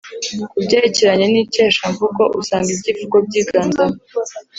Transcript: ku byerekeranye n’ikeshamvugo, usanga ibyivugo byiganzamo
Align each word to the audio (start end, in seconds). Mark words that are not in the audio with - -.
ku 0.49 0.57
byerekeranye 0.65 1.25
n’ikeshamvugo, 1.29 2.23
usanga 2.39 2.67
ibyivugo 2.75 3.15
byiganzamo 3.27 3.97